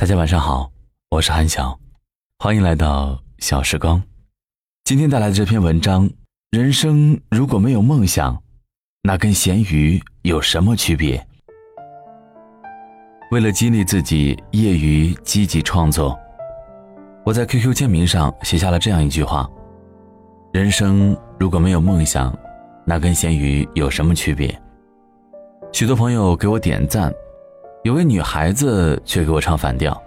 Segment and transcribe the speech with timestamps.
[0.00, 0.72] 大家晚上好，
[1.10, 1.78] 我是韩晓，
[2.38, 4.02] 欢迎来到小时光。
[4.82, 6.08] 今天带来的这篇文章：
[6.52, 8.42] 人生如果没有梦想，
[9.02, 11.22] 那跟咸鱼有什么区别？
[13.30, 16.18] 为了激励自己业余积极创作，
[17.22, 19.46] 我在 QQ 签名上写下了这样一句话：
[20.54, 22.34] 人生如果没有梦想，
[22.86, 24.58] 那跟咸鱼有什么区别？
[25.74, 27.12] 许多朋友给我点赞。
[27.82, 29.98] 有位女孩子却给我唱反调，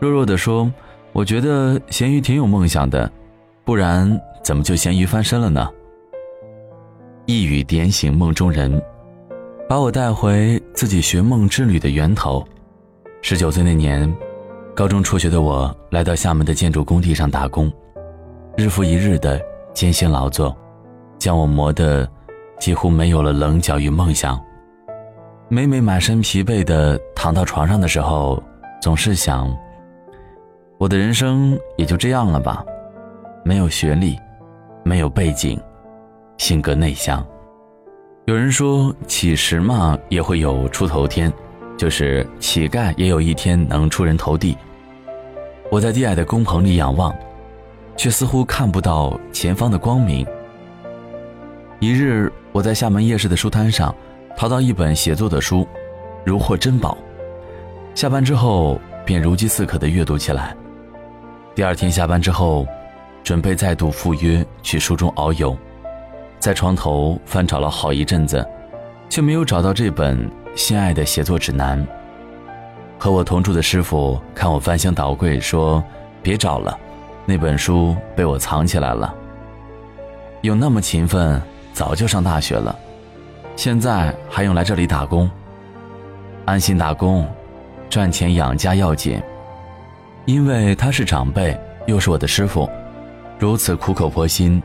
[0.00, 0.68] 弱弱的说
[1.14, 3.08] ：“我觉得咸鱼挺有梦想的，
[3.64, 5.70] 不然怎么就咸鱼翻身了呢？”
[7.24, 8.82] 一语点醒梦中人，
[9.68, 12.44] 把我带回自己寻梦之旅的源头。
[13.22, 14.12] 十九岁那年，
[14.74, 17.72] 高中辍学的我来到厦门的建筑工地上打工，
[18.56, 19.40] 日复一日的
[19.72, 20.56] 艰辛劳作，
[21.20, 22.08] 将我磨得
[22.58, 24.40] 几乎没有了棱角与梦想。
[25.48, 28.42] 每每满身疲惫的躺到床上的时候，
[28.82, 29.56] 总是想：
[30.76, 32.64] 我的人生也就这样了吧，
[33.44, 34.18] 没有学历，
[34.82, 35.60] 没有背景，
[36.36, 37.24] 性格内向。
[38.24, 41.32] 有人说，乞食嘛也会有出头天，
[41.76, 44.58] 就是乞丐也有一天能出人头地。
[45.70, 47.14] 我在低矮的工棚里仰望，
[47.96, 50.26] 却似乎看不到前方的光明。
[51.78, 53.94] 一日，我在厦门夜市的书摊上。
[54.36, 55.66] 淘到一本写作的书，
[56.22, 56.96] 如获珍宝。
[57.94, 60.54] 下班之后便如饥似渴地阅读起来。
[61.54, 62.66] 第二天下班之后，
[63.24, 65.56] 准备再度赴约去书中遨游，
[66.38, 68.46] 在床头翻找了好一阵子，
[69.08, 71.84] 却没有找到这本心爱的写作指南。
[72.98, 75.82] 和我同住的师傅看我翻箱倒柜，说
[76.22, 76.78] ：“别找了，
[77.24, 79.14] 那本书被我藏起来了。
[80.42, 81.40] 有那么勤奋，
[81.72, 82.78] 早就上大学了。”
[83.56, 85.28] 现在还用来这里打工，
[86.44, 87.26] 安心打工，
[87.88, 89.20] 赚钱养家要紧。
[90.26, 92.68] 因为他是长辈，又是我的师傅，
[93.38, 94.62] 如此苦口婆心，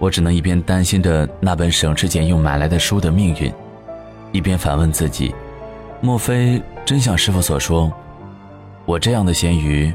[0.00, 3.52] 我只能一边担心着那本省吃俭用买来的书的命运，
[4.32, 5.32] 一边反问自己：
[6.00, 7.92] 莫非真像师傅所说，
[8.86, 9.94] 我这样的咸鱼，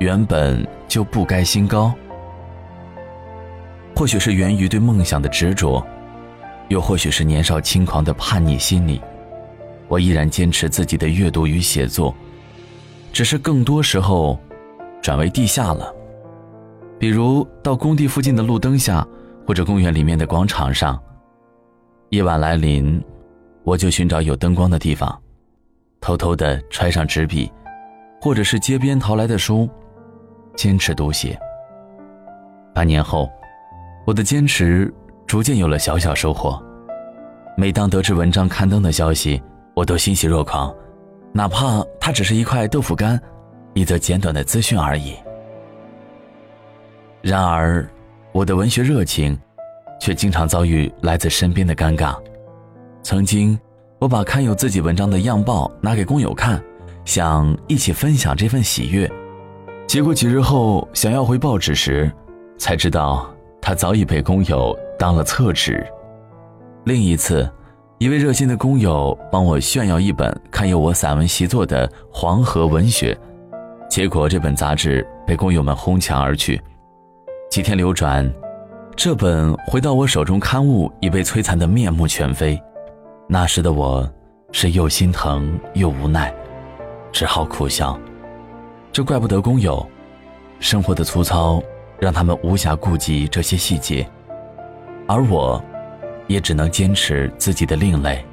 [0.00, 1.94] 原本就不该心高？
[3.94, 5.86] 或许是源于对梦想的执着。
[6.70, 9.00] 又或许是年少轻狂的叛逆心理，
[9.88, 12.14] 我依然坚持自己的阅读与写作，
[13.12, 14.38] 只是更多时候
[15.02, 15.92] 转为地下了。
[16.96, 19.04] 比如到工地附近的路灯下，
[19.44, 20.98] 或者公园里面的广场上。
[22.10, 23.02] 夜晚来临，
[23.64, 25.20] 我就寻找有灯光的地方，
[26.00, 27.50] 偷偷的揣上纸笔，
[28.20, 29.68] 或者是街边淘来的书，
[30.54, 31.36] 坚持读写。
[32.72, 33.28] 半年后，
[34.06, 34.92] 我的坚持。
[35.30, 36.60] 逐渐有了小小收获。
[37.56, 39.40] 每当得知文章刊登的消息，
[39.74, 40.74] 我都欣喜若狂，
[41.32, 43.16] 哪怕它只是一块豆腐干，
[43.72, 45.14] 一则简短的资讯而已。
[47.22, 47.88] 然而，
[48.32, 49.38] 我的文学热情，
[50.00, 52.16] 却经常遭遇来自身边的尴尬。
[53.04, 53.56] 曾经，
[54.00, 56.60] 我把刊有自己文章的样报拿给工友看，
[57.04, 59.08] 想一起分享这份喜悦，
[59.86, 62.10] 结果几日后想要回报纸时，
[62.58, 64.76] 才知道他早已被工友。
[65.00, 65.82] 当了厕纸。
[66.84, 67.50] 另一次，
[67.96, 73.14] 一位热心的工友帮我炫耀一本刊有我散文习作的《黄河文学》，
[73.88, 76.60] 结果这本杂志被工友们哄抢而去。
[77.50, 78.30] 几天流转，
[78.94, 82.60] 这本回到我手中刊物已被摧残得面目全非。
[83.26, 84.06] 那时的我，
[84.52, 86.30] 是又心疼又无奈，
[87.10, 87.98] 只好苦笑。
[88.92, 89.86] 这怪不得工友，
[90.58, 91.62] 生活的粗糙
[91.98, 94.06] 让他们无暇顾及这些细节。
[95.12, 95.60] 而我，
[96.28, 98.24] 也只能坚持自己的另类，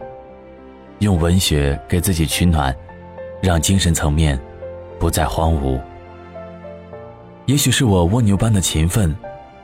[0.99, 2.75] 用文学给自己取暖，
[3.41, 4.39] 让精神层面
[4.99, 5.81] 不再荒芜。
[7.47, 9.15] 也许是我蜗牛般的勤奋，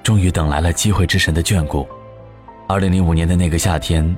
[0.01, 1.87] 终于等来了机会之神的眷顾。
[2.67, 4.17] 二零零五年的那个夏天，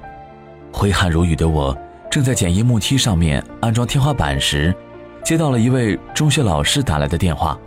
[0.72, 1.78] 挥汗如雨的我，
[2.10, 4.74] 正在简易木梯上面安装天花板时，
[5.22, 7.60] 接到了一位中学老师打来的电话，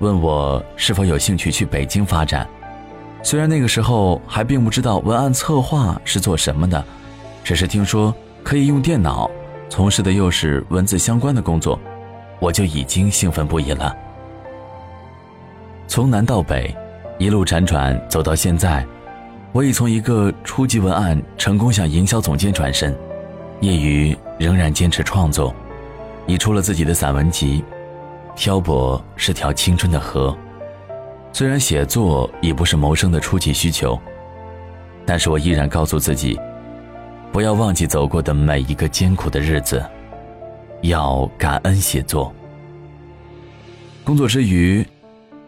[0.00, 2.44] 问我是否有兴趣去北京发展。
[3.22, 6.82] 虽然那个时候还并不知道文案策划是做什么的，
[7.44, 9.30] 只是听说可以用电脑，
[9.68, 11.78] 从事的又是文字相关的工作，
[12.38, 13.94] 我就已经兴奋不已了。
[15.86, 16.74] 从南到北，
[17.18, 18.86] 一路辗转走到现在，
[19.52, 22.96] 我已从一个初级文案成功向营销总监转身，
[23.60, 25.54] 业余仍然坚持创作，
[26.26, 27.64] 已出了自己的散文集，
[28.36, 30.30] 《漂泊是条青春的河》。
[31.32, 33.96] 虽然写作已不是谋生的初级需求，
[35.06, 36.38] 但是我依然告诉自己，
[37.30, 39.84] 不要忘记走过的每一个艰苦的日子，
[40.82, 42.34] 要感恩写作，
[44.04, 44.84] 工作之余，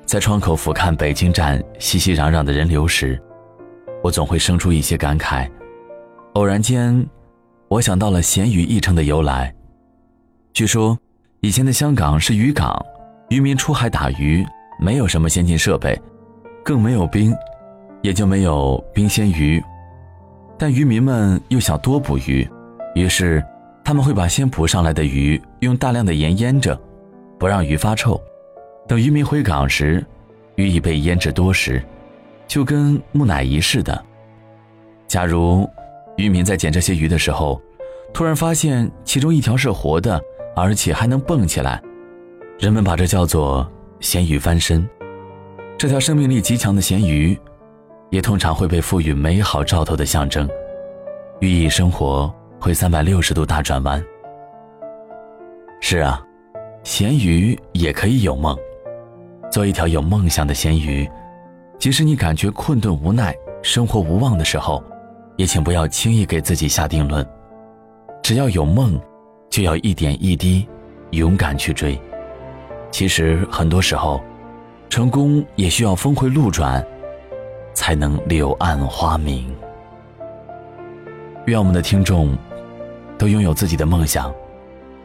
[0.05, 3.21] 在窗口俯瞰北京站熙熙攘攘的人流时，
[4.03, 5.51] 我总会生出一些感慨。
[6.35, 7.05] 偶然间，
[7.67, 9.53] 我想到了“咸鱼”一称的由来。
[10.53, 10.97] 据说，
[11.41, 12.81] 以前的香港是渔港，
[13.31, 14.47] 渔民出海打鱼，
[14.81, 16.01] 没有什么先进设备，
[16.65, 17.35] 更没有冰，
[18.03, 19.63] 也就没有冰鲜鱼。
[20.59, 22.49] 但渔民们又想多捕鱼，
[22.95, 23.45] 于是
[23.85, 26.79] 他们会把先捕上来的鱼用大量的盐腌着，
[27.39, 28.21] 不让鱼发臭。
[28.89, 30.05] 等渔民回港时，
[30.57, 31.83] 鱼已被腌制多时，
[32.49, 34.03] 就跟木乃伊似的。
[35.07, 35.69] 假如
[36.17, 37.61] 渔民在捡这些鱼的时候，
[38.13, 40.21] 突然发现其中一条是活的，
[40.57, 41.83] 而且还能蹦起来，
[42.59, 44.89] 人们把这叫做“咸鱼翻身”。
[45.79, 47.39] 这条生命力极强的咸鱼，
[48.11, 50.49] 也通常会被赋予美好兆头的象征，
[51.41, 54.05] 寓意生活会三百六十度大转弯。
[55.81, 56.23] 是啊，
[56.83, 58.57] 咸鱼也可以有梦。
[59.51, 61.09] 做一条有梦想的咸鱼，
[61.79, 64.85] 即使你感觉困顿无奈、生活无望的时候，
[65.37, 67.27] 也请不要轻易给自己下定论。
[68.23, 69.01] 只要有梦，
[69.49, 70.69] 就要一点一滴
[71.13, 71.99] 勇敢去追。
[72.91, 74.21] 其实很多时候，
[74.89, 76.85] 成功也需要峰回路转，
[77.73, 79.55] 才能柳暗花明。
[81.47, 82.37] 愿我们的听众
[83.17, 84.33] 都拥有自己的梦想，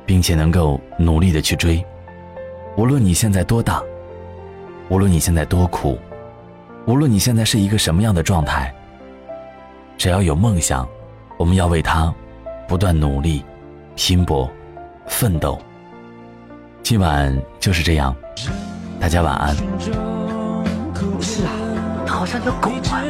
[0.05, 1.83] 并且能够努力的去追。
[2.75, 3.81] 无论你现在多大。
[4.87, 5.97] 无论你现在多苦，
[6.85, 8.71] 无论你现在是一个什么样的状态，
[9.97, 10.87] 只要有梦想，
[11.37, 12.13] 我们要为他
[12.67, 13.43] 不断努力、
[13.95, 14.47] 拼搏、
[15.07, 15.57] 奋斗。
[16.85, 18.15] 今晚就是这样，
[18.99, 19.55] 大家晚安。
[20.93, 21.49] 不是啊，
[22.05, 23.01] 他好像条狗啊！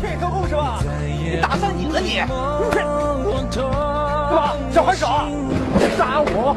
[0.00, 2.20] 这个故事吧，你打算赢了你？
[2.20, 4.54] 是吧？
[4.70, 5.08] 小还手，
[5.98, 6.54] 杀我！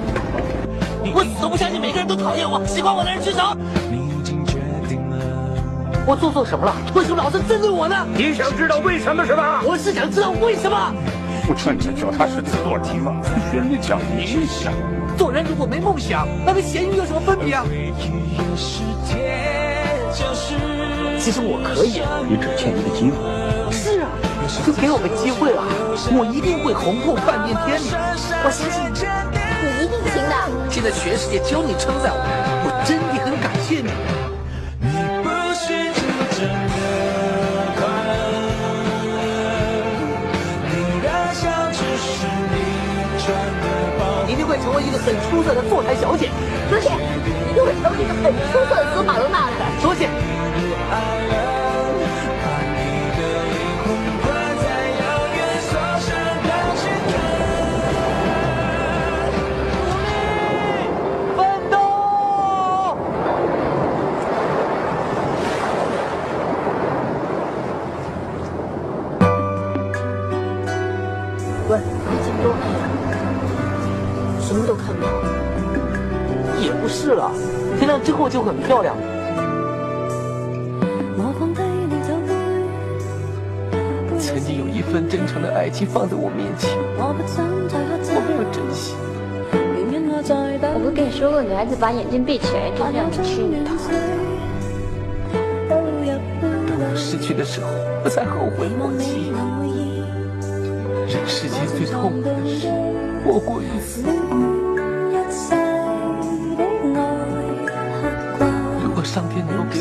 [1.16, 3.58] 我死都不相信每个人都讨厌我，喜欢我的人举手。
[6.06, 6.76] 我做错什么了？
[6.94, 7.96] 为什么老是针对我呢？
[8.16, 9.64] 你想知道为什么是吧？
[9.66, 10.94] 我是想知道为什么。
[11.48, 13.22] 不穿着脚踏实地做题吗？
[13.50, 14.74] 学你讲理想。
[15.18, 17.64] 做人如果没梦想，那跟咸鱼有什么分别啊？
[21.18, 23.16] 其实我可以，你只欠一个机会。
[23.72, 24.10] 是啊，
[24.66, 25.64] 就给我个机会吧，
[26.12, 27.98] 我一定会红透半边天的。
[28.44, 29.08] 我相信你。
[29.60, 30.36] 你一定行的！
[30.70, 32.20] 现在全世界只有你称赞我，
[32.68, 34.27] 我真的很感谢你。
[44.80, 46.30] 一定会成为一个很出色的坐台小姐。
[46.70, 46.90] 多谢，
[47.50, 49.54] 一定会成为一个很出色的索马龙娜的。
[49.82, 50.08] 多谢。
[71.70, 71.78] 喂，
[76.88, 77.30] 不是了，
[77.78, 78.96] 天亮之后就很漂亮。
[84.18, 87.12] 曾经有一份真诚的爱情放在我面前，我
[88.26, 88.96] 没有珍惜。
[90.76, 93.76] 我不跟你说过，女孩子把眼睛闭起来就这样子吃你糖。
[96.40, 97.68] 等我失去的时候，
[98.06, 99.34] 我才后悔莫及。
[101.14, 102.70] 人世间最痛苦的事，
[103.26, 104.04] 莫过于此。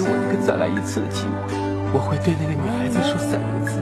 [0.08, 1.54] 我一个再来一次的机会，
[1.92, 3.74] 我会对那个女孩子说三个字：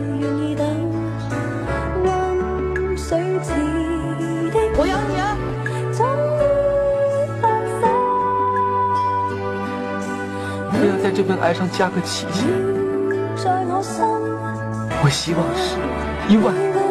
[4.77, 5.37] 我要你啊！
[10.73, 12.47] 不要在这份爱上加个期限。
[15.03, 15.77] 我希望是
[16.33, 16.84] 一万。